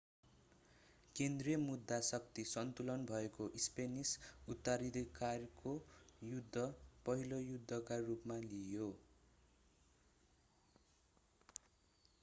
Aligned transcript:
केन्द्रीय 1.15 1.57
मुद्दा 1.57 1.99
शक्ति 2.07 2.45
सन्तुलन 2.51 3.03
भएको 3.11 3.47
स्पेनिस 3.65 4.13
उत्तराधिकारको 4.47 5.75
युद्ध 6.23 6.65
पहिलो 7.05 7.39
युद्धका 7.43 7.99
रूपमा 8.09 8.39
लिइयो 8.49 8.91